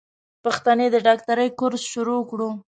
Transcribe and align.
پښتنې 0.43 0.87
د 0.91 0.95
ډاکټرۍ 1.07 1.49
کورس 1.59 1.81
شروع 1.93 2.21
کړو. 2.29 2.49